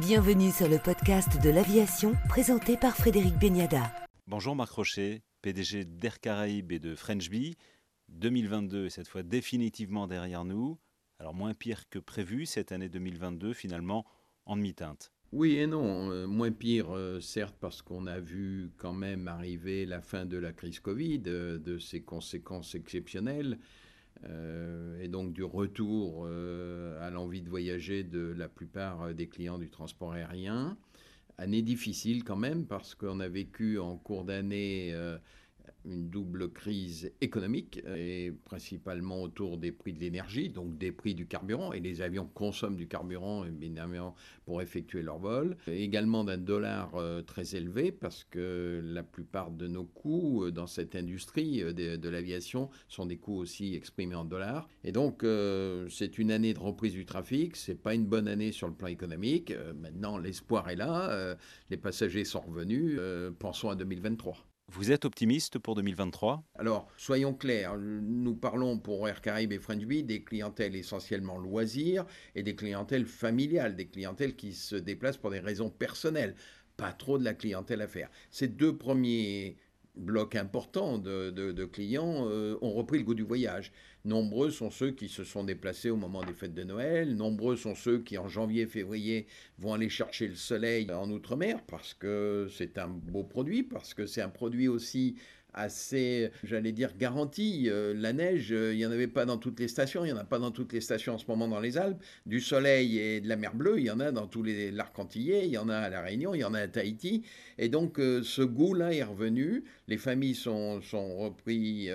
Bienvenue 0.00 0.50
sur 0.50 0.68
le 0.68 0.76
podcast 0.76 1.42
de 1.42 1.48
l'aviation 1.48 2.12
présenté 2.28 2.76
par 2.76 2.94
Frédéric 2.94 3.38
Beniada. 3.38 3.90
Bonjour 4.26 4.54
Marc 4.54 4.72
Rocher, 4.72 5.22
PDG 5.40 5.86
d'Air 5.86 6.20
Caraïbes 6.20 6.70
et 6.70 6.78
de 6.78 6.94
French 6.94 7.30
Bee. 7.30 7.56
2022 8.10 8.84
est 8.84 8.90
cette 8.90 9.08
fois 9.08 9.22
définitivement 9.22 10.06
derrière 10.06 10.44
nous. 10.44 10.78
Alors 11.18 11.32
moins 11.32 11.54
pire 11.54 11.88
que 11.88 11.98
prévu, 11.98 12.44
cette 12.44 12.72
année 12.72 12.90
2022 12.90 13.54
finalement 13.54 14.04
en 14.44 14.58
demi-teinte. 14.58 15.12
Oui 15.32 15.56
et 15.56 15.66
non, 15.66 16.10
euh, 16.10 16.26
moins 16.26 16.52
pire 16.52 16.94
euh, 16.94 17.18
certes 17.20 17.56
parce 17.58 17.80
qu'on 17.80 18.06
a 18.06 18.20
vu 18.20 18.72
quand 18.76 18.92
même 18.92 19.28
arriver 19.28 19.86
la 19.86 20.02
fin 20.02 20.26
de 20.26 20.36
la 20.36 20.52
crise 20.52 20.78
Covid, 20.78 21.22
euh, 21.28 21.58
de 21.58 21.78
ses 21.78 22.02
conséquences 22.02 22.74
exceptionnelles, 22.74 23.58
et 24.24 25.08
donc 25.08 25.32
du 25.32 25.44
retour 25.44 26.26
à 26.26 27.10
l'envie 27.10 27.42
de 27.42 27.48
voyager 27.48 28.02
de 28.02 28.34
la 28.36 28.48
plupart 28.48 29.14
des 29.14 29.28
clients 29.28 29.58
du 29.58 29.70
transport 29.70 30.12
aérien. 30.12 30.76
Année 31.38 31.62
difficile 31.62 32.24
quand 32.24 32.36
même 32.36 32.66
parce 32.66 32.94
qu'on 32.94 33.20
a 33.20 33.28
vécu 33.28 33.78
en 33.78 33.96
cours 33.96 34.24
d'année 34.24 34.94
une 35.84 36.08
double 36.08 36.50
crise 36.50 37.12
économique, 37.20 37.80
et 37.96 38.32
principalement 38.44 39.22
autour 39.22 39.58
des 39.58 39.72
prix 39.72 39.92
de 39.92 40.00
l'énergie, 40.00 40.50
donc 40.50 40.76
des 40.78 40.92
prix 40.92 41.14
du 41.14 41.26
carburant, 41.26 41.72
et 41.72 41.80
les 41.80 42.02
avions 42.02 42.26
consomment 42.26 42.76
du 42.76 42.88
carburant 42.88 43.44
évidemment 43.44 44.14
pour 44.44 44.62
effectuer 44.62 45.02
leur 45.02 45.18
vol. 45.18 45.56
Également 45.66 46.24
d'un 46.24 46.38
dollar 46.38 46.94
euh, 46.94 47.22
très 47.22 47.56
élevé, 47.56 47.92
parce 47.92 48.24
que 48.24 48.80
la 48.84 49.02
plupart 49.02 49.50
de 49.50 49.66
nos 49.66 49.84
coûts 49.84 50.44
euh, 50.44 50.50
dans 50.50 50.66
cette 50.66 50.94
industrie 50.94 51.62
euh, 51.62 51.72
de, 51.72 52.08
l'aviation 52.08 52.70
sont 52.88 53.06
des 53.06 53.16
coûts 53.16 53.36
aussi 53.36 53.74
exprimés 53.74 54.14
en 54.14 54.24
dollars. 54.24 54.68
Et 54.84 54.92
donc, 54.92 55.24
c'est 55.90 56.18
une 56.18 56.30
année 56.30 56.54
de 56.54 56.58
reprise 56.58 56.92
du 56.92 57.04
trafic, 57.04 57.56
c'est 57.56 57.74
pas 57.74 57.94
une 57.94 58.06
bonne 58.06 58.28
année 58.28 58.52
sur 58.52 58.68
le 58.68 58.74
plan 58.74 58.86
économique. 58.86 59.52
maintenant, 59.80 60.18
l'espoir 60.18 60.70
est 60.70 60.76
là, 60.76 61.36
les 61.68 61.76
passagers 61.76 62.24
sont 62.24 62.40
revenus, 62.40 63.00
pensons 63.38 63.70
à 63.70 63.74
2023. 63.74 64.46
Vous 64.72 64.90
êtes 64.90 65.04
optimiste 65.04 65.58
pour 65.58 65.74
2023 65.76 66.42
Alors, 66.56 66.88
soyons 66.96 67.32
clairs, 67.32 67.78
nous 67.78 68.34
parlons 68.34 68.78
pour 68.78 69.08
Air 69.08 69.20
Caraïbes 69.20 69.52
et 69.52 69.60
Bee 69.86 70.02
des 70.02 70.22
clientèles 70.22 70.74
essentiellement 70.74 71.38
loisirs 71.38 72.04
et 72.34 72.42
des 72.42 72.56
clientèles 72.56 73.06
familiales, 73.06 73.76
des 73.76 73.86
clientèles 73.86 74.34
qui 74.34 74.52
se 74.52 74.74
déplacent 74.74 75.18
pour 75.18 75.30
des 75.30 75.38
raisons 75.38 75.70
personnelles, 75.70 76.34
pas 76.76 76.92
trop 76.92 77.16
de 77.16 77.24
la 77.24 77.34
clientèle 77.34 77.80
à 77.80 77.86
faire. 77.86 78.10
Ces 78.30 78.48
deux 78.48 78.76
premiers 78.76 79.56
bloc 79.96 80.36
important 80.36 80.98
de, 80.98 81.64
clients 81.64 82.26
euh, 82.28 82.56
ont 82.60 82.72
repris 82.72 82.98
le 82.98 83.04
goût 83.04 83.14
du 83.14 83.22
voyage. 83.22 83.72
Nombreux 84.04 84.50
sont 84.50 84.70
ceux 84.70 84.92
qui 84.92 85.08
se 85.08 85.24
sont 85.24 85.42
déplacés 85.42 85.90
au 85.90 85.96
moment 85.96 86.22
des 86.22 86.32
fêtes 86.32 86.54
de 86.54 86.62
Noël, 86.62 87.16
nombreux 87.16 87.56
sont 87.56 87.74
ceux 87.74 87.98
qui 87.98 88.18
en 88.18 88.28
janvier, 88.28 88.66
février 88.66 89.26
vont 89.58 89.74
aller 89.74 89.88
chercher 89.88 90.28
le 90.28 90.36
soleil 90.36 90.90
en 90.92 91.10
Outre-mer 91.10 91.60
parce 91.66 91.92
que 91.92 92.48
c'est 92.50 92.78
un 92.78 92.88
beau 92.88 93.24
produit, 93.24 93.62
parce 93.64 93.94
que 93.94 94.06
c'est 94.06 94.22
un 94.22 94.28
produit 94.28 94.68
aussi 94.68 95.16
assez, 95.56 96.30
j'allais 96.44 96.72
dire, 96.72 96.96
garantie. 96.96 97.68
Euh, 97.68 97.94
la 97.96 98.12
neige, 98.12 98.52
euh, 98.52 98.72
il 98.72 98.76
n'y 98.76 98.86
en 98.86 98.90
avait 98.92 99.08
pas 99.08 99.24
dans 99.24 99.38
toutes 99.38 99.58
les 99.58 99.68
stations, 99.68 100.04
il 100.04 100.08
n'y 100.08 100.12
en 100.12 100.18
a 100.18 100.24
pas 100.24 100.38
dans 100.38 100.50
toutes 100.50 100.72
les 100.72 100.80
stations 100.80 101.14
en 101.14 101.18
ce 101.18 101.24
moment 101.26 101.48
dans 101.48 101.60
les 101.60 101.78
Alpes. 101.78 102.00
Du 102.26 102.40
soleil 102.40 102.98
et 102.98 103.20
de 103.20 103.28
la 103.28 103.36
mer 103.36 103.54
bleue, 103.54 103.78
il 103.78 103.86
y 103.86 103.90
en 103.90 103.98
a 103.98 104.12
dans 104.12 104.26
tous 104.26 104.42
les 104.42 104.70
l'arc 104.70 104.96
antillais, 104.98 105.46
il 105.46 105.50
y 105.50 105.58
en 105.58 105.68
a 105.68 105.76
à 105.76 105.88
La 105.88 106.02
Réunion, 106.02 106.34
il 106.34 106.40
y 106.40 106.44
en 106.44 106.54
a 106.54 106.60
à 106.60 106.68
Tahiti. 106.68 107.22
Et 107.58 107.68
donc 107.68 107.98
euh, 107.98 108.22
ce 108.22 108.42
goût-là 108.42 108.92
est 108.92 109.02
revenu, 109.02 109.64
les 109.88 109.96
familles 109.96 110.34
sont, 110.34 110.80
sont 110.82 111.16
repris 111.16 111.88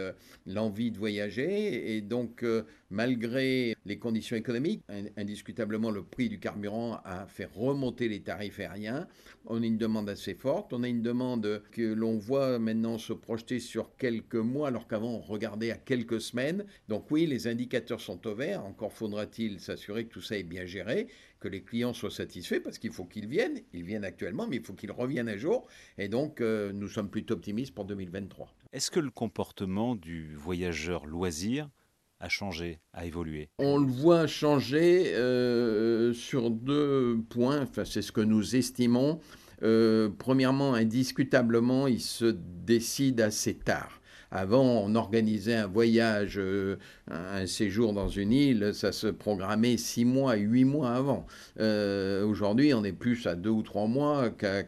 l'envie 0.48 0.92
de 0.92 0.98
voyager, 0.98 1.96
et 1.96 2.02
donc 2.02 2.44
malgré 2.90 3.76
les 3.86 3.98
conditions 3.98 4.36
économiques, 4.36 4.84
indiscutablement 5.18 5.90
le 5.90 6.04
prix 6.04 6.30
du 6.30 6.40
carburant 6.40 7.00
a 7.04 7.26
fait 7.26 7.50
remonter 7.52 8.08
les 8.08 8.22
tarifs 8.22 8.60
aériens. 8.60 9.08
On 9.48 9.64
a 9.64 9.66
une 9.66 9.78
demande 9.78 10.10
assez 10.10 10.36
forte, 10.36 10.72
on 10.74 10.84
a 10.84 10.88
une 10.88 11.02
demande 11.02 11.64
que 11.72 11.94
l'on 11.94 12.18
voit 12.18 12.60
maintenant 12.60 12.98
se 12.98 13.14
projeter 13.14 13.60
sur 13.60 13.96
quelques 13.98 14.36
mois 14.36 14.68
alors 14.68 14.88
qu'avant 14.88 15.16
on 15.16 15.20
regardait 15.22 15.72
à 15.72 15.78
quelques 15.78 16.22
semaines. 16.22 16.66
Donc 16.90 17.10
oui, 17.10 17.26
les 17.26 17.48
indicateurs 17.48 18.02
sont 18.02 18.28
au 18.28 18.36
vert. 18.36 18.64
Encore 18.64 18.94
faudra-t-il 18.94 19.60
s'assurer 19.60 20.06
que 20.06 20.14
tout 20.14 20.22
ça 20.22 20.38
est 20.38 20.44
bien 20.44 20.66
géré, 20.66 21.08
que 21.40 21.48
les 21.48 21.64
clients 21.64 21.94
soient 21.94 22.12
satisfaits 22.12 22.60
parce 22.60 22.78
qu'il 22.78 22.92
faut 22.92 23.06
qu'ils 23.06 23.28
viennent. 23.28 23.62
Ils 23.74 23.84
viennent 23.84 24.06
actuellement, 24.06 24.48
mais 24.48 24.58
il 24.58 24.64
faut 24.64 24.74
qu'ils 24.74 24.92
reviennent 24.92 25.30
un 25.30 25.38
jour. 25.38 25.66
Et 25.98 26.08
donc 26.08 26.40
euh, 26.40 26.72
nous 26.72 26.88
sommes 26.88 27.10
plutôt 27.10 27.34
optimistes 27.34 27.74
pour 27.74 27.86
2023. 27.86 28.54
Est-ce 28.74 28.92
que 28.92 29.00
le 29.00 29.10
comportement 29.10 29.96
du 29.96 30.36
voyageur 30.36 31.06
loisir 31.06 31.70
a 32.22 32.30
changé, 32.30 32.80
a 32.94 33.06
évolué 33.06 33.50
On 33.58 33.78
le 33.80 33.88
voit 33.88 34.28
changer 34.28 35.14
euh, 35.16 36.14
sur 36.14 36.52
deux 36.52 37.20
points, 37.30 37.64
enfin, 37.64 37.84
c'est 37.84 38.02
ce 38.02 38.12
que 38.12 38.22
nous 38.22 38.56
estimons. 38.56 39.20
Euh, 39.64 40.10
premièrement, 40.18 40.74
indiscutablement, 40.74 41.88
il 41.88 42.00
se 42.00 42.26
décide 42.26 43.22
assez 43.22 43.56
tard. 43.56 44.01
Avant, 44.34 44.64
on 44.64 44.96
organisait 44.96 45.56
un 45.56 45.68
voyage, 45.68 46.36
euh, 46.38 46.78
un 47.10 47.46
séjour 47.46 47.92
dans 47.92 48.08
une 48.08 48.32
île, 48.32 48.72
ça 48.74 48.94
se 48.94 49.08
programmait 49.08 49.76
six 49.76 50.06
mois, 50.06 50.36
huit 50.36 50.64
mois 50.64 50.92
avant. 50.92 51.28
Euh, 51.60 52.26
aujourd'hui, 52.26 52.74
on 52.74 52.86
est 52.86 52.94
plus 52.94 53.28
à 53.28 53.36
deux 53.36 53.50
ou 53.50 53.62
trois 53.62 53.88
mois 53.88 54.30
qu'à 54.30 54.64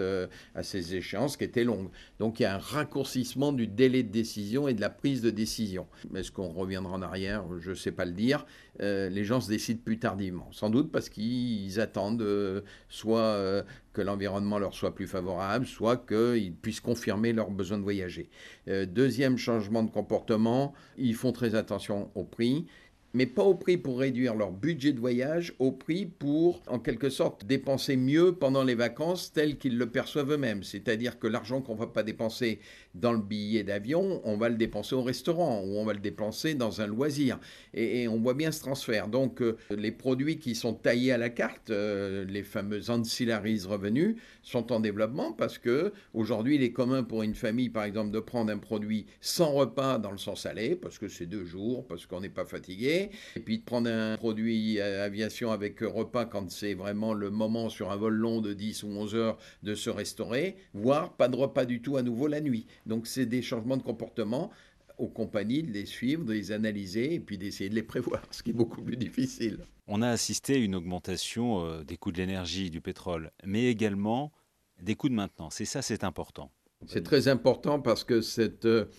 euh, 0.00 0.26
à 0.56 0.62
ces 0.64 0.96
échéances 0.96 1.36
qui 1.36 1.44
étaient 1.44 1.62
longues. 1.62 1.90
Donc 2.18 2.40
il 2.40 2.42
y 2.42 2.46
a 2.46 2.56
un 2.56 2.58
raccourcissement 2.58 3.52
du 3.52 3.68
délai 3.68 4.02
de 4.02 4.10
décision 4.10 4.66
et 4.66 4.74
de 4.74 4.80
la 4.80 4.90
prise 4.90 5.22
de 5.22 5.30
décision. 5.30 5.86
Est-ce 6.16 6.32
qu'on 6.32 6.48
reviendra 6.48 6.94
en 6.94 7.02
arrière? 7.02 7.44
Je 7.60 7.70
ne 7.70 7.76
sais 7.76 7.92
pas 7.92 8.04
le 8.04 8.12
dire. 8.12 8.44
les 8.80 9.24
gens 9.24 9.40
se 9.40 9.48
décident 9.48 9.80
plus 9.84 10.00
tardivement. 10.00 10.48
Sans 10.50 10.70
doute 10.70 10.90
parce 10.90 11.08
qu'ils 11.08 11.78
attendent 11.78 12.64
soit 12.88 13.64
que 13.92 14.00
l'environnement 14.00 14.58
leur 14.58 14.74
soit 14.74 14.94
plus 14.94 15.06
favorable, 15.06 15.66
soit 15.66 15.96
qu'ils 15.96 16.54
puissent 16.54 16.80
confirmer 16.80 17.32
leur 17.32 17.50
besoin 17.50 17.78
de 17.78 17.82
voyager. 17.82 18.30
Euh, 18.68 18.86
deuxième 18.86 19.36
changement 19.36 19.82
de 19.82 19.90
comportement, 19.90 20.72
ils 20.96 21.14
font 21.14 21.32
très 21.32 21.54
attention 21.54 22.10
au 22.14 22.24
prix 22.24 22.66
mais 23.14 23.26
pas 23.26 23.42
au 23.42 23.54
prix 23.54 23.76
pour 23.76 23.98
réduire 23.98 24.34
leur 24.34 24.52
budget 24.52 24.92
de 24.92 25.00
voyage, 25.00 25.54
au 25.58 25.70
prix 25.70 26.06
pour, 26.06 26.62
en 26.66 26.78
quelque 26.78 27.10
sorte, 27.10 27.44
dépenser 27.44 27.96
mieux 27.96 28.32
pendant 28.32 28.64
les 28.64 28.74
vacances 28.74 29.32
telles 29.32 29.58
qu'ils 29.58 29.76
le 29.76 29.90
perçoivent 29.90 30.32
eux-mêmes. 30.32 30.62
C'est-à-dire 30.62 31.18
que 31.18 31.26
l'argent 31.26 31.60
qu'on 31.60 31.74
ne 31.74 31.80
va 31.80 31.86
pas 31.86 32.02
dépenser 32.02 32.58
dans 32.94 33.12
le 33.12 33.18
billet 33.18 33.64
d'avion, 33.64 34.20
on 34.24 34.36
va 34.36 34.48
le 34.48 34.56
dépenser 34.56 34.94
au 34.94 35.02
restaurant 35.02 35.62
ou 35.62 35.76
on 35.76 35.84
va 35.84 35.92
le 35.92 36.00
dépenser 36.00 36.54
dans 36.54 36.80
un 36.80 36.86
loisir. 36.86 37.38
Et, 37.74 38.08
on 38.08 38.20
voit 38.20 38.34
bien 38.34 38.52
ce 38.52 38.60
transfert. 38.60 39.08
Donc, 39.08 39.40
euh, 39.40 39.56
les 39.70 39.92
produits 39.92 40.38
qui 40.38 40.54
sont 40.54 40.74
taillés 40.74 41.12
à 41.12 41.18
la 41.18 41.30
carte, 41.30 41.70
euh, 41.70 42.24
les 42.24 42.42
fameux 42.42 42.90
ancillaries 42.90 43.60
revenus, 43.66 44.16
sont 44.42 44.72
en 44.72 44.80
développement 44.80 45.32
parce 45.32 45.58
que 45.58 45.92
aujourd'hui, 46.14 46.56
il 46.56 46.62
est 46.62 46.72
commun 46.72 47.02
pour 47.02 47.22
une 47.22 47.34
famille, 47.34 47.68
par 47.68 47.84
exemple, 47.84 48.10
de 48.10 48.20
prendre 48.20 48.50
un 48.50 48.58
produit 48.58 49.06
sans 49.20 49.52
repas 49.52 49.98
dans 49.98 50.10
le 50.10 50.18
sens 50.18 50.46
aller, 50.46 50.76
parce 50.76 50.98
que 50.98 51.08
c'est 51.08 51.26
deux 51.26 51.44
jours, 51.44 51.86
parce 51.86 52.06
qu'on 52.06 52.20
n'est 52.20 52.28
pas 52.28 52.44
fatigué 52.44 53.01
et 53.36 53.40
puis 53.40 53.58
de 53.58 53.64
prendre 53.64 53.90
un 53.90 54.16
produit 54.16 54.80
aviation 54.80 55.50
avec 55.50 55.80
repas 55.80 56.24
quand 56.24 56.50
c'est 56.50 56.74
vraiment 56.74 57.14
le 57.14 57.30
moment 57.30 57.68
sur 57.68 57.90
un 57.90 57.96
vol 57.96 58.14
long 58.14 58.40
de 58.40 58.52
10 58.52 58.82
ou 58.84 58.88
11 58.88 59.14
heures 59.14 59.38
de 59.62 59.74
se 59.74 59.90
restaurer, 59.90 60.56
voire 60.74 61.16
pas 61.16 61.28
de 61.28 61.36
repas 61.36 61.64
du 61.64 61.82
tout 61.82 61.96
à 61.96 62.02
nouveau 62.02 62.26
la 62.26 62.40
nuit. 62.40 62.66
Donc 62.86 63.06
c'est 63.06 63.26
des 63.26 63.42
changements 63.42 63.76
de 63.76 63.82
comportement 63.82 64.50
aux 64.98 65.08
compagnies 65.08 65.62
de 65.62 65.72
les 65.72 65.86
suivre, 65.86 66.24
de 66.24 66.32
les 66.32 66.52
analyser 66.52 67.14
et 67.14 67.20
puis 67.20 67.38
d'essayer 67.38 67.70
de 67.70 67.74
les 67.74 67.82
prévoir, 67.92 68.22
ce 68.30 68.42
qui 68.42 68.50
est 68.50 68.54
beaucoup 68.54 68.82
plus 68.82 68.96
difficile. 68.96 69.58
On 69.86 70.00
a 70.02 70.08
assisté 70.08 70.54
à 70.54 70.58
une 70.58 70.74
augmentation 70.74 71.66
euh, 71.66 71.82
des 71.82 71.96
coûts 71.96 72.12
de 72.12 72.18
l'énergie, 72.18 72.70
du 72.70 72.80
pétrole, 72.80 73.30
mais 73.44 73.66
également 73.66 74.32
des 74.80 74.94
coûts 74.94 75.08
de 75.08 75.14
maintenance. 75.14 75.60
Et 75.60 75.64
ça, 75.64 75.82
c'est 75.82 76.04
important. 76.04 76.50
C'est 76.86 77.02
très 77.02 77.28
important 77.28 77.80
parce 77.80 78.04
que 78.04 78.20
cette 78.20 78.64
euh, 78.64 78.84
euh, 78.84 78.90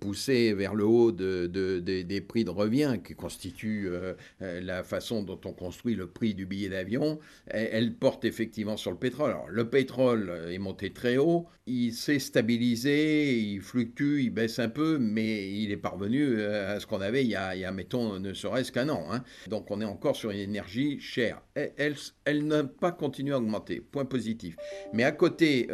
poussée 0.00 0.52
vers 0.54 0.74
le 0.74 0.84
haut 0.84 1.12
de, 1.12 1.46
des 1.80 2.20
prix 2.20 2.44
de 2.44 2.50
revient, 2.50 2.98
qui 3.04 3.14
constitue 3.14 3.88
euh, 3.88 4.14
euh, 4.42 4.60
la 4.60 4.82
façon 4.82 5.22
dont 5.22 5.40
on 5.44 5.52
construit 5.52 5.94
le 5.94 6.06
prix 6.06 6.34
du 6.34 6.46
billet 6.46 6.68
d'avion, 6.68 7.18
elle, 7.46 7.94
porte 7.94 8.24
effectivement 8.24 8.76
sur 8.76 8.90
le 8.90 8.96
pétrole. 8.96 9.30
Alors, 9.30 9.48
le 9.48 9.68
pétrole 9.68 10.32
est 10.50 10.58
monté 10.58 10.92
très 10.92 11.16
haut, 11.16 11.46
il 11.66 11.92
s'est 11.92 12.18
stabilisé, 12.18 13.38
il 13.38 13.60
fluctue, 13.60 14.22
il 14.22 14.30
baisse 14.30 14.58
un 14.58 14.68
peu, 14.68 14.98
mais 14.98 15.52
il 15.52 15.70
est 15.70 15.76
parvenu 15.76 16.42
à 16.42 16.80
ce 16.80 16.86
qu'on 16.86 17.00
avait 17.00 17.24
il 17.24 17.30
y, 17.30 17.36
a, 17.36 17.54
il 17.54 17.70
mettons, 17.72 18.18
ne 18.18 18.32
serait-ce 18.32 18.72
qu'un 18.72 18.88
an. 18.88 19.06
Hein. 19.10 19.22
Donc 19.48 19.70
on 19.70 19.80
est 19.80 19.84
encore 19.84 20.16
sur 20.16 20.30
une 20.30 20.38
énergie 20.38 21.00
chère. 21.00 21.42
Elle, 21.54 21.94
elle, 22.24 22.46
n'a 22.46 22.64
pas 22.64 22.92
continué 22.92 23.32
à 23.32 23.38
augmenter, 23.38 23.80
point 23.80 24.04
positif. 24.04 24.56
Mais 24.92 25.04
à 25.04 25.12
côté 25.12 25.68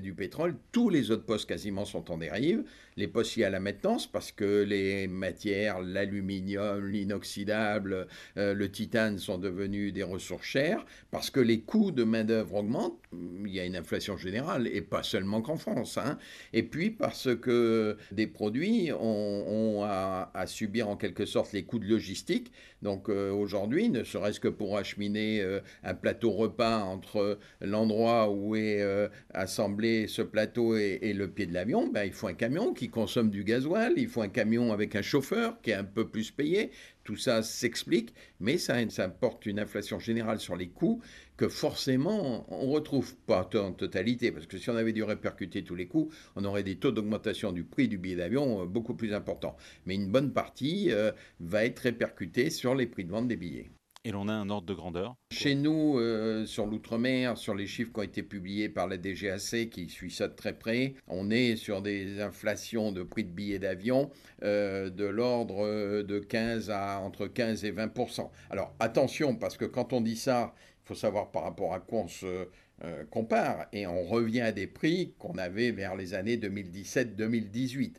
du 0.00 0.14
pétrole, 0.14 0.56
tous 0.72 0.88
les 0.88 1.10
autres 1.10 1.24
postes 1.24 1.48
quasiment 1.48 1.84
sont 1.84 2.10
en 2.10 2.18
dérive. 2.18 2.64
Les 2.96 3.08
postes 3.08 3.35
à 3.44 3.50
la 3.50 3.60
maintenance 3.60 4.06
parce 4.06 4.32
que 4.32 4.62
les 4.62 5.06
matières, 5.06 5.80
l'aluminium, 5.80 6.86
l'inoxydable, 6.86 8.06
euh, 8.36 8.54
le 8.54 8.70
titane 8.70 9.18
sont 9.18 9.38
devenus 9.38 9.92
des 9.92 10.02
ressources 10.02 10.46
chères, 10.46 10.84
parce 11.10 11.30
que 11.30 11.40
les 11.40 11.60
coûts 11.60 11.90
de 11.90 12.04
main-d'œuvre 12.04 12.56
augmentent. 12.56 12.98
Il 13.44 13.52
y 13.52 13.60
a 13.60 13.64
une 13.64 13.76
inflation 13.76 14.16
générale 14.16 14.66
et 14.66 14.82
pas 14.82 15.02
seulement 15.02 15.42
qu'en 15.42 15.56
France. 15.56 15.98
Hein. 15.98 16.18
Et 16.52 16.62
puis 16.62 16.90
parce 16.90 17.34
que 17.36 17.96
des 18.12 18.26
produits 18.26 18.90
ont, 18.92 19.82
à, 19.84 20.46
subir 20.46 20.88
en 20.88 20.96
quelque 20.96 21.26
sorte 21.26 21.52
les 21.52 21.64
coûts 21.64 21.78
de 21.78 21.86
logistique. 21.86 22.52
Donc 22.82 23.08
euh, 23.08 23.30
aujourd'hui, 23.30 23.88
ne 23.88 24.04
serait-ce 24.04 24.38
que 24.38 24.48
pour 24.48 24.76
acheminer 24.76 25.40
euh, 25.40 25.60
un 25.82 25.94
plateau 25.94 26.30
repas 26.30 26.82
entre 26.82 27.38
l'endroit 27.60 28.30
où 28.30 28.54
est 28.54 28.84
assemblé 29.32 30.06
ce 30.08 30.22
plateau 30.22 30.76
et, 30.76 31.12
le 31.12 31.28
pied 31.28 31.46
de 31.46 31.54
l'avion, 31.54 31.88
ben, 31.88 32.04
il 32.04 32.12
faut 32.12 32.26
un 32.26 32.34
camion 32.34 32.74
qui 32.74 32.88
consomme 32.88 33.25
du 33.30 33.44
gasoil, 33.44 33.94
il 33.96 34.08
faut 34.08 34.22
un 34.22 34.28
camion 34.28 34.72
avec 34.72 34.96
un 34.96 35.02
chauffeur 35.02 35.60
qui 35.60 35.70
est 35.70 35.74
un 35.74 35.84
peu 35.84 36.08
plus 36.08 36.30
payé. 36.30 36.70
Tout 37.04 37.16
ça 37.16 37.42
s'explique, 37.42 38.14
mais 38.40 38.58
ça, 38.58 38.76
ça 38.90 39.08
porte 39.08 39.46
une 39.46 39.60
inflation 39.60 39.98
générale 39.98 40.40
sur 40.40 40.56
les 40.56 40.68
coûts 40.68 41.00
que 41.36 41.48
forcément 41.48 42.46
on 42.52 42.70
retrouve 42.70 43.14
pas 43.26 43.48
en 43.54 43.72
totalité, 43.72 44.32
parce 44.32 44.46
que 44.46 44.58
si 44.58 44.70
on 44.70 44.76
avait 44.76 44.92
dû 44.92 45.02
répercuter 45.02 45.62
tous 45.62 45.74
les 45.74 45.86
coûts, 45.86 46.10
on 46.34 46.44
aurait 46.44 46.62
des 46.62 46.76
taux 46.76 46.92
d'augmentation 46.92 47.52
du 47.52 47.64
prix 47.64 47.88
du 47.88 47.98
billet 47.98 48.16
d'avion 48.16 48.62
euh, 48.62 48.66
beaucoup 48.66 48.94
plus 48.94 49.12
importants. 49.14 49.56
Mais 49.86 49.94
une 49.94 50.10
bonne 50.10 50.32
partie 50.32 50.90
euh, 50.90 51.12
va 51.40 51.64
être 51.64 51.80
répercutée 51.80 52.50
sur 52.50 52.74
les 52.74 52.86
prix 52.86 53.04
de 53.04 53.10
vente 53.10 53.28
des 53.28 53.36
billets. 53.36 53.70
Et 54.06 54.12
l'on 54.12 54.28
a 54.28 54.32
un 54.32 54.50
ordre 54.50 54.68
de 54.68 54.72
grandeur. 54.72 55.16
Chez 55.32 55.56
nous, 55.56 55.98
euh, 55.98 56.46
sur 56.46 56.64
l'outre-mer, 56.66 57.36
sur 57.36 57.56
les 57.56 57.66
chiffres 57.66 57.92
qui 57.92 57.98
ont 57.98 58.04
été 58.04 58.22
publiés 58.22 58.68
par 58.68 58.86
la 58.86 58.98
DGAC, 58.98 59.68
qui 59.68 59.88
suit 59.88 60.12
ça 60.12 60.28
de 60.28 60.34
très 60.36 60.56
près, 60.56 60.94
on 61.08 61.28
est 61.28 61.56
sur 61.56 61.82
des 61.82 62.20
inflations 62.20 62.92
de 62.92 63.02
prix 63.02 63.24
de 63.24 63.30
billets 63.30 63.58
d'avion 63.58 64.12
euh, 64.44 64.90
de 64.90 65.04
l'ordre 65.04 66.02
de 66.04 66.18
15 66.20 66.70
à 66.70 67.00
entre 67.00 67.26
15 67.26 67.64
et 67.64 67.72
20% 67.72 68.30
Alors 68.50 68.76
attention, 68.78 69.34
parce 69.34 69.56
que 69.56 69.64
quand 69.64 69.92
on 69.92 70.00
dit 70.00 70.14
ça, 70.14 70.54
il 70.84 70.86
faut 70.86 70.94
savoir 70.94 71.32
par 71.32 71.42
rapport 71.42 71.74
à 71.74 71.80
quoi 71.80 72.02
on 72.02 72.08
se 72.08 72.46
euh, 72.84 73.04
compare, 73.10 73.66
et 73.72 73.86
on 73.86 74.02
revient 74.04 74.42
à 74.42 74.52
des 74.52 74.66
prix 74.66 75.14
qu'on 75.18 75.38
avait 75.38 75.70
vers 75.70 75.96
les 75.96 76.14
années 76.14 76.36
2017-2018. 76.36 77.94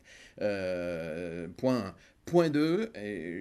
point 1.56 1.94
Point 2.24 2.50
2, 2.50 2.92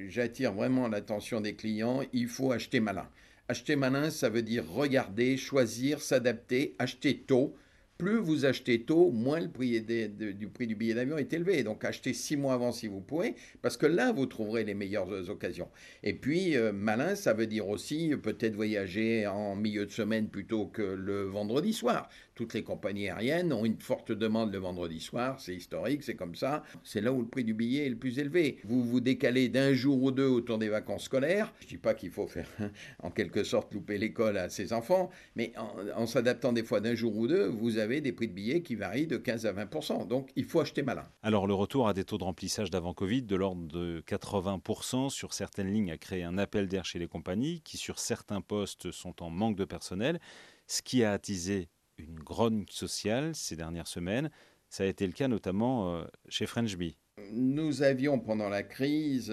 j'attire 0.07 0.53
vraiment 0.53 0.87
l'attention 0.87 1.41
des 1.41 1.55
clients, 1.55 2.03
il 2.13 2.29
faut 2.29 2.53
acheter 2.53 2.79
malin. 2.79 3.09
Acheter 3.49 3.75
malin, 3.75 4.09
ça 4.09 4.29
veut 4.29 4.41
dire 4.41 4.63
regarder, 4.65 5.35
choisir, 5.35 6.01
s'adapter, 6.01 6.73
acheter 6.79 7.17
tôt, 7.17 7.53
plus 7.97 8.17
vous 8.17 8.45
achetez 8.45 8.81
tôt, 8.83 9.11
moins 9.11 9.39
le 9.39 9.49
prix 9.49 9.81
du 9.81 10.47
prix 10.47 10.67
du 10.67 10.75
billet 10.75 10.93
d'avion 10.93 11.17
est 11.17 11.33
élevé. 11.33 11.63
Donc 11.63 11.83
achetez 11.83 12.13
six 12.13 12.37
mois 12.37 12.53
avant 12.53 12.71
si 12.71 12.87
vous 12.87 13.01
pouvez, 13.01 13.35
parce 13.61 13.77
que 13.77 13.85
là, 13.85 14.11
vous 14.11 14.25
trouverez 14.25 14.63
les 14.63 14.73
meilleures 14.73 15.29
occasions. 15.29 15.69
Et 16.03 16.13
puis, 16.13 16.55
euh, 16.55 16.71
malin, 16.71 17.15
ça 17.15 17.33
veut 17.33 17.47
dire 17.47 17.67
aussi 17.67 18.13
peut-être 18.21 18.55
voyager 18.55 19.25
en 19.25 19.55
milieu 19.55 19.85
de 19.85 19.91
semaine 19.91 20.27
plutôt 20.27 20.67
que 20.67 20.81
le 20.81 21.23
vendredi 21.23 21.73
soir. 21.73 22.09
Toutes 22.35 22.53
les 22.53 22.63
compagnies 22.63 23.09
aériennes 23.09 23.51
ont 23.51 23.65
une 23.65 23.79
forte 23.79 24.11
demande 24.11 24.53
le 24.53 24.59
vendredi 24.59 24.99
soir, 24.99 25.39
c'est 25.39 25.55
historique, 25.55 26.03
c'est 26.03 26.15
comme 26.15 26.35
ça. 26.35 26.63
C'est 26.83 27.01
là 27.01 27.11
où 27.11 27.21
le 27.21 27.27
prix 27.27 27.43
du 27.43 27.55
billet 27.55 27.87
est 27.87 27.89
le 27.89 27.95
plus 27.95 28.19
élevé. 28.19 28.59
Vous 28.63 28.83
vous 28.83 28.99
décalez 28.99 29.49
d'un 29.49 29.73
jour 29.73 30.03
ou 30.03 30.11
deux 30.11 30.27
autour 30.27 30.59
des 30.59 30.69
vacances 30.69 31.05
scolaires. 31.05 31.51
Je 31.61 31.65
ne 31.65 31.69
dis 31.69 31.77
pas 31.77 31.95
qu'il 31.95 32.11
faut 32.11 32.27
faire 32.27 32.47
en 33.01 33.09
quelque 33.09 33.43
sorte 33.43 33.73
louper 33.73 33.97
l'école 33.97 34.37
à 34.37 34.49
ses 34.49 34.71
enfants, 34.71 35.09
mais 35.35 35.51
en, 35.57 36.01
en 36.01 36.05
s'adaptant 36.05 36.53
des 36.53 36.63
fois 36.63 36.79
d'un 36.79 36.93
jour 36.93 37.17
ou 37.17 37.27
deux, 37.27 37.47
vous 37.47 37.79
avez 37.79 37.86
des 37.87 38.11
prix 38.11 38.27
de 38.27 38.33
billets 38.33 38.61
qui 38.61 38.75
varient 38.75 39.07
de 39.07 39.17
15 39.17 39.45
à 39.45 39.51
20 39.51 40.05
Donc 40.05 40.31
il 40.35 40.45
faut 40.45 40.59
acheter 40.59 40.83
malin. 40.83 41.05
Alors 41.23 41.47
le 41.47 41.53
retour 41.53 41.87
à 41.87 41.93
des 41.93 42.03
taux 42.03 42.17
de 42.17 42.23
remplissage 42.23 42.69
d'avant 42.69 42.93
Covid 42.93 43.23
de 43.23 43.35
l'ordre 43.35 43.67
de 43.67 44.03
80% 44.07 45.09
sur 45.09 45.33
certaines 45.33 45.71
lignes 45.71 45.91
a 45.91 45.97
créé 45.97 46.23
un 46.23 46.37
appel 46.37 46.67
d'air 46.67 46.85
chez 46.85 46.99
les 46.99 47.07
compagnies 47.07 47.61
qui 47.61 47.77
sur 47.77 47.99
certains 47.99 48.41
postes 48.41 48.91
sont 48.91 49.23
en 49.23 49.29
manque 49.29 49.55
de 49.55 49.65
personnel, 49.65 50.19
ce 50.67 50.81
qui 50.81 51.03
a 51.03 51.11
attisé 51.11 51.69
une 51.97 52.19
grogne 52.19 52.65
sociale 52.69 53.33
ces 53.33 53.55
dernières 53.55 53.87
semaines. 53.87 54.29
Ça 54.69 54.83
a 54.83 54.87
été 54.87 55.07
le 55.07 55.13
cas 55.13 55.27
notamment 55.27 55.95
euh, 55.95 56.03
chez 56.29 56.45
French 56.45 56.75
Bee. 56.75 56.97
Nous 57.31 57.81
avions 57.81 58.19
pendant 58.19 58.49
la 58.49 58.63
crise 58.63 59.31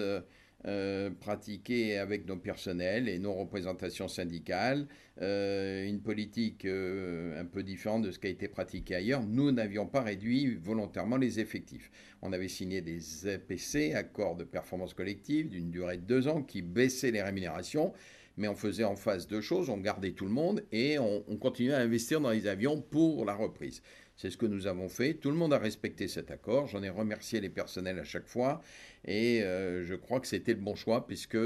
euh, 0.67 1.11
pratiquer 1.11 1.97
avec 1.97 2.25
nos 2.27 2.37
personnels 2.37 3.07
et 3.07 3.19
nos 3.19 3.33
représentations 3.33 4.07
syndicales 4.07 4.87
euh, 5.21 5.87
une 5.87 6.01
politique 6.01 6.65
euh, 6.65 7.39
un 7.39 7.45
peu 7.45 7.63
différente 7.63 8.01
de 8.01 8.11
ce 8.11 8.19
qui 8.19 8.27
a 8.27 8.29
été 8.29 8.47
pratiqué 8.47 8.95
ailleurs. 8.95 9.23
Nous 9.23 9.51
n'avions 9.51 9.85
pas 9.85 10.01
réduit 10.01 10.55
volontairement 10.55 11.17
les 11.17 11.39
effectifs. 11.39 11.91
On 12.21 12.33
avait 12.33 12.47
signé 12.47 12.81
des 12.81 13.27
APC, 13.27 13.93
accords 13.93 14.35
de 14.35 14.43
performance 14.43 14.93
collective, 14.93 15.49
d'une 15.49 15.71
durée 15.71 15.97
de 15.97 16.01
deux 16.01 16.27
ans, 16.27 16.41
qui 16.41 16.61
baissaient 16.61 17.11
les 17.11 17.21
rémunérations 17.21 17.93
mais 18.37 18.47
on 18.47 18.55
faisait 18.55 18.83
en 18.83 18.95
face 18.95 19.27
deux 19.27 19.41
choses, 19.41 19.69
on 19.69 19.77
gardait 19.77 20.11
tout 20.11 20.25
le 20.25 20.31
monde 20.31 20.63
et 20.71 20.99
on, 20.99 21.21
continuait 21.37 21.73
à 21.73 21.79
investir 21.79 22.19
dans 22.19 22.31
les 22.31 22.47
avions 22.47 22.81
pour 22.81 23.25
la 23.25 23.33
reprise. 23.33 23.81
C'est 24.17 24.29
ce 24.29 24.37
que 24.37 24.45
nous 24.45 24.67
avons 24.67 24.87
fait. 24.87 25.15
Tout 25.15 25.29
le 25.29 25.35
monde 25.35 25.53
a 25.53 25.57
respecté 25.57 26.07
cet 26.07 26.31
accord. 26.31 26.67
J'en 26.67 26.83
ai 26.83 26.89
remercié 26.89 27.41
les 27.41 27.49
personnels 27.49 27.99
à 27.99 28.05
chaque 28.05 28.27
fois. 28.27 28.61
Et 29.05 29.43
euh, 29.43 29.83
je 29.83 29.95
crois 29.95 30.19
que 30.19 30.27
c'était 30.27 30.53
le 30.53 30.61
bon 30.61 30.75
choix 30.75 31.05
puisque, 31.05 31.37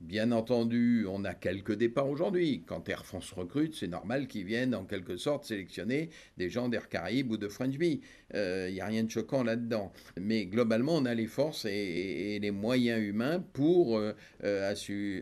bien 0.00 0.32
entendu, 0.32 1.06
on 1.10 1.26
a 1.26 1.34
quelques 1.34 1.74
départs 1.74 2.08
aujourd'hui. 2.08 2.62
Quand 2.66 2.88
Air 2.88 3.04
France 3.04 3.32
recrute, 3.32 3.74
c'est 3.74 3.86
normal 3.86 4.28
qu'ils 4.28 4.46
viennent 4.46 4.74
en 4.74 4.86
quelque 4.86 5.18
sorte 5.18 5.44
sélectionner 5.44 6.08
des 6.38 6.48
gens 6.48 6.70
d'Air 6.70 6.88
Caraïbes 6.88 7.30
ou 7.32 7.36
de 7.36 7.48
French 7.48 7.76
Bee. 7.76 8.00
Il 8.30 8.36
euh, 8.36 8.70
n'y 8.70 8.80
a 8.80 8.86
rien 8.86 9.04
de 9.04 9.10
choquant 9.10 9.44
là-dedans. 9.44 9.92
Mais 10.18 10.46
globalement, 10.46 10.94
on 10.94 11.04
a 11.04 11.12
les 11.12 11.26
forces 11.26 11.66
et, 11.66 12.38
les 12.40 12.50
moyens 12.50 13.02
humains 13.02 13.44
pour 13.52 13.98
euh, 13.98 14.14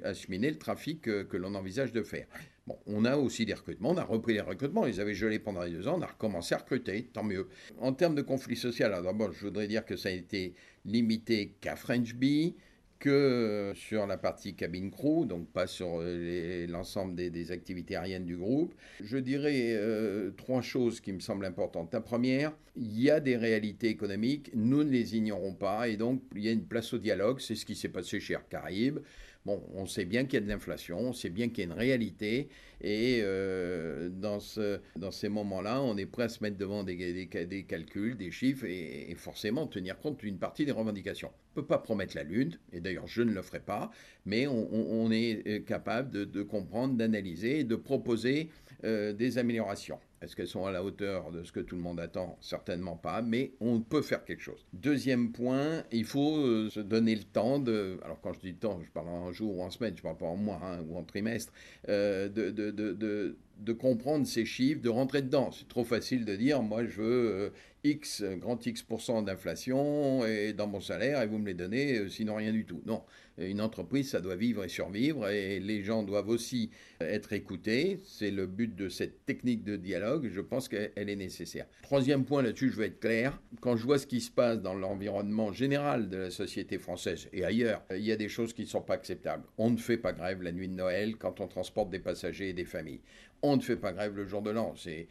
assuminer 0.05 0.49
le 0.49 0.59
trafic 0.59 1.03
que 1.03 1.37
l'on 1.37 1.57
envisage 1.57 1.93
de 1.93 2.05
faire. 2.05 2.29
Bon, 2.67 2.79
on 2.87 3.05
a 3.05 3.17
aussi 3.17 3.45
des 3.45 3.53
recrutements, 3.53 3.91
on 3.91 3.97
a 3.99 4.05
repris 4.05 4.33
les 4.33 4.41
recrutements, 4.41 4.83
on 4.83 4.87
les 4.87 4.99
avait 4.99 5.15
gelés 5.15 5.39
pendant 5.39 5.63
les 5.63 5.71
deux 5.71 5.87
ans, 5.87 5.99
on 5.99 6.03
a 6.03 6.07
recommencé 6.07 6.55
à 6.55 6.59
recruter, 6.59 7.11
tant 7.13 7.23
mieux. 7.23 7.49
En 7.79 7.93
termes 7.93 8.15
de 8.15 8.23
conflit 8.23 8.57
social, 8.57 8.95
je 9.33 9.45
voudrais 9.45 9.69
dire 9.69 9.85
que 9.85 9.97
ça 9.97 10.09
a 10.09 10.13
été 10.13 10.55
limité 10.87 11.57
qu'à 11.61 11.77
French 11.77 12.15
Bee, 12.15 12.55
que 13.05 13.73
sur 13.77 14.07
la 14.07 14.17
partie 14.17 14.55
cabine 14.55 14.91
crew, 14.91 15.27
donc 15.27 15.47
pas 15.49 15.67
sur 15.67 16.01
l'ensemble 16.69 17.15
des, 17.15 17.53
activités 17.53 17.97
aériennes 17.97 18.25
du 18.25 18.39
groupe. 18.39 18.75
Je 19.03 19.19
dirais 19.19 19.75
euh, 19.75 20.31
trois 20.31 20.63
choses 20.63 21.03
qui 21.03 21.13
me 21.13 21.21
semblent 21.21 21.45
importantes. 21.45 21.93
La 21.93 22.01
première, 22.01 22.57
il 22.77 22.99
y 22.99 23.11
a 23.11 23.21
des 23.21 23.37
réalités 23.37 23.89
économiques, 23.89 24.51
nous 24.55 24.85
ne 24.85 24.91
les 24.91 25.17
ignorons 25.19 25.53
pas, 25.53 25.89
et 25.89 25.99
donc 25.99 26.23
il 26.35 26.43
y 26.43 26.49
a 26.49 26.53
une 26.53 26.65
place 26.65 26.95
au 26.95 26.99
dialogue, 26.99 27.41
c'est 27.41 27.57
ce 27.57 27.67
qui 27.67 27.75
s'est 27.75 27.91
passé 27.91 28.21
chez 28.21 28.33
Air 28.33 28.49
Caraïbes. 28.49 29.01
Bon, 29.45 29.63
on 29.75 29.85
sait 29.85 30.07
bien 30.07 30.25
qu'il 30.25 30.35
y 30.35 30.37
a 30.39 30.41
de 30.41 30.49
l'inflation, 30.49 30.99
on 30.99 31.13
sait 31.13 31.29
bien 31.29 31.51
qu'il 31.51 31.59
y 31.59 31.61
a 31.63 31.65
une 31.65 31.79
réalité, 31.79 32.49
et 32.81 33.21
euh, 33.23 34.09
dans, 34.09 34.41
ce, 34.41 34.81
dans 34.97 35.11
ces 35.11 35.29
moments-là, 35.29 35.83
on 35.83 35.99
est 35.99 36.07
prêt 36.07 36.23
à 36.23 36.29
se 36.31 36.43
mettre 36.43 36.57
devant 36.57 36.83
des, 36.83 37.67
calculs, 37.69 38.17
des 38.17 38.31
chiffres, 38.31 38.65
et, 38.65 39.15
forcément 39.19 39.67
tenir 39.67 39.99
compte 39.99 40.21
d'une 40.21 40.39
partie 40.39 40.65
des 40.65 40.73
revendications. 40.73 41.29
On 41.29 41.61
ne 41.61 41.63
peut 41.63 41.67
pas 41.67 41.77
promettre 41.77 42.17
la 42.17 42.23
Lune, 42.23 42.59
et 42.73 42.81
d'ailleurs 42.81 43.07
je 43.07 43.21
ne 43.21 43.33
le 43.33 43.43
ferai 43.43 43.61
pas, 43.61 43.91
mais 44.25 44.47
on, 44.47 45.11
est 45.11 45.47
euh, 45.47 45.61
capable 45.61 46.11
de, 46.11 46.43
comprendre, 46.43 46.95
d'analyser 46.95 47.65
de 47.65 47.77
proposer 47.77 48.49
euh, 48.85 49.13
des 49.13 49.37
améliorations. 49.37 49.99
Est-ce 50.23 50.37
qu'elles 50.37 50.49
sont 50.49 50.65
à 50.65 50.73
la 50.73 50.83
hauteur 50.83 51.31
de 51.31 51.45
ce 51.45 51.53
que 51.53 51.61
tout 51.61 51.77
le 51.77 51.83
monde 51.83 52.01
attend? 52.01 52.39
Certainement 52.41 52.97
pas, 52.97 53.21
mais 53.21 53.53
on 53.61 53.81
peut 53.81 54.03
faire 54.03 54.25
quelque 54.25 54.43
chose. 54.43 54.65
Deuxième 54.73 55.33
point, 55.33 55.85
il 55.93 56.05
faut 56.05 56.37
euh, 56.39 56.71
se 56.71 56.81
donner 56.81 57.15
le 57.15 57.25
temps 57.25 57.59
de... 57.59 57.99
Alors 58.03 58.21
quand 58.23 58.33
je 58.33 58.41
dis 58.41 58.55
temps, 58.55 58.81
je 58.83 58.91
parle 58.91 59.09
en 59.09 59.33
jour 59.33 59.59
ou 59.59 59.63
en 59.63 59.71
semaine, 59.71 59.95
je 59.95 60.01
ne 60.01 60.03
parle 60.03 60.17
pas 60.17 60.27
en 60.27 60.37
mois 60.37 60.61
hein, 60.63 60.81
ou 60.89 60.97
en 60.97 61.05
trimestre, 61.05 61.53
euh, 61.89 62.29
de, 62.29 62.51
de, 62.51 63.37
de, 63.59 63.73
comprendre 63.73 64.27
ces 64.27 64.45
chiffres, 64.47 64.81
de 64.81 64.89
rentrer 64.89 65.21
dedans. 65.21 65.51
C'est 65.53 65.69
trop 65.69 65.85
facile 65.85 66.25
de 66.25 66.37
dire, 66.37 66.63
moi 66.63 66.85
je 66.85 67.03
veux 67.03 67.31
euh, 67.31 67.51
X, 67.85 68.23
grand 68.39 68.65
X 68.65 68.87
d'inflation 69.25 70.25
et 70.25 70.55
dans 70.55 70.67
mon 70.67 70.81
salaire 70.81 71.21
et 71.21 71.27
vous 71.27 71.39
me 71.39 71.47
les 71.47 71.55
donnez, 71.55 72.09
sinon 72.09 72.37
rien 72.37 72.53
du 72.53 72.65
tout. 72.65 72.81
Non, 72.87 73.03
une 73.39 73.61
entreprise, 73.61 74.11
ça 74.11 74.21
doit 74.21 74.37
vivre 74.37 74.65
et 74.65 74.69
survivre 74.69 75.29
et 75.29 75.59
les 75.61 75.83
gens 75.83 76.03
doivent 76.03 76.29
aussi 76.29 76.71
être 77.01 77.33
écoutés. 77.33 78.01
C'est 78.05 78.31
le 78.31 78.47
but 78.47 78.75
de 78.75 78.89
cette 78.89 79.27
technique 79.27 79.65
de 79.65 79.77
dialogue. 79.77 80.14
Je 80.23 80.41
pense 80.41 80.69
qu'elle 80.69 80.93
est 80.97 81.17
nécessaire. 81.17 81.67
Troisième 81.83 82.25
point 82.25 82.43
là-dessus, 82.43 82.71
je 82.71 82.77
vais 82.77 82.87
être 82.87 83.01
clair. 83.01 83.41
Quand 83.61 83.77
je 83.77 83.85
vois 83.85 83.99
ce 83.99 84.07
qui 84.07 84.21
se 84.21 84.31
passe 84.31 84.61
dans 84.61 84.75
l'environnement 84.75 85.53
général 85.53 86.09
de 86.09 86.17
la 86.17 86.31
société 86.31 86.79
française 86.79 87.29
et 87.33 87.45
ailleurs, 87.45 87.83
il 87.91 88.05
y 88.05 88.13
a 88.13 88.17
des 88.17 88.29
choses 88.29 88.53
qui 88.53 88.63
ne 88.63 88.67
sont 88.67 88.83
pas 88.83 88.95
acceptables. 88.95 89.45
On 89.59 89.71
ne 89.71 89.77
fait 89.77 89.99
pas 89.99 90.13
grève 90.13 90.43
la 90.43 90.53
nuit 90.53 90.69
de 90.69 90.75
Noël 90.75 91.17
quand 91.17 91.41
on 91.41 91.49
transporte 91.49 91.91
des 91.91 91.99
passagers 91.99 92.51
et 92.51 92.53
des 92.55 92.65
familles. 92.65 93.01
On 93.43 93.57
ne 93.57 93.63
fait 93.63 93.77
pas 93.77 93.93
grève 93.93 94.17
le 94.17 94.25
jour 94.25 94.41
de 94.43 94.51
l'an. 94.51 94.75
C'est 94.75 95.09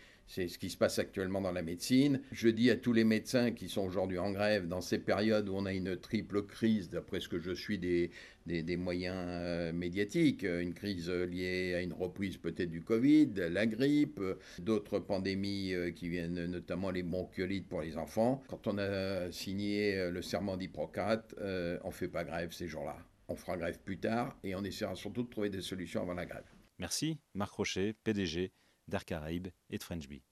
ce 0.47 0.57
qui 0.57 0.69
se 0.69 0.77
passe 0.77 0.97
actuellement 0.97 1.41
dans 1.41 1.51
la 1.51 1.61
médecine. 1.61 2.21
Je 2.31 2.49
dis 2.49 2.71
à 2.71 2.75
tous 2.75 2.93
les 2.93 3.03
médecins 3.03 3.51
qui 3.51 3.69
sont 3.69 3.85
aujourd'hui 3.85 4.17
en 4.17 4.31
grève, 4.31 4.67
dans 4.67 4.81
ces 4.81 4.97
périodes 4.97 5.49
où 5.49 5.55
on 5.55 5.65
a 5.65 5.73
une 5.73 5.97
triple 5.97 6.43
crise, 6.43 6.89
d'après 6.89 7.19
ce 7.19 7.29
que 7.29 7.39
je 7.39 7.51
suis 7.51 7.77
des, 7.77 8.09
des, 8.45 8.77
moyens 8.77 9.15
euh, 9.17 9.73
médiatiques, 9.73 10.43
une 10.43 10.73
crise 10.73 11.09
liée 11.09 11.73
à 11.75 11.81
une 11.81 11.93
reprise 11.93 12.37
peut-être 12.37 12.69
du 12.69 12.81
Covid, 12.81 13.29
la 13.35 13.65
grippe, 13.65 14.21
d'autres 14.59 14.99
pandémies 14.99 15.73
euh, 15.73 15.91
qui 15.91 16.09
viennent, 16.09 16.45
notamment 16.45 16.91
les 16.91 17.03
bronchiolites 17.03 17.67
pour 17.67 17.81
les 17.81 17.97
enfants. 17.97 18.43
Quand 18.47 18.67
on 18.67 18.77
a 18.77 19.31
signé 19.31 20.09
le 20.09 20.21
serment 20.21 20.57
d'Hippocrate, 20.57 21.35
on 21.39 21.87
ne 21.87 21.93
fait 21.93 22.07
pas 22.07 22.23
grève 22.23 22.51
ces 22.51 22.67
jours-là. 22.67 22.97
On 23.27 23.35
fera 23.35 23.57
grève 23.57 23.79
plus 23.79 23.97
tard 23.97 24.37
et 24.43 24.55
on 24.55 24.63
essaiera 24.63 24.95
surtout 24.95 25.23
de 25.23 25.29
trouver 25.29 25.49
des 25.49 25.61
solutions 25.61 26.01
avant 26.01 26.13
la 26.13 26.25
grève. 26.25 26.45
Merci, 26.79 27.19
Marc 27.33 27.53
Rocher, 27.53 27.93
PDG 28.03 28.51
d'Air 28.87 29.05
Caraïbes 29.05 29.47
et 29.69 29.77
de 29.77 29.83
French 29.83 30.07
Bee. 30.07 30.23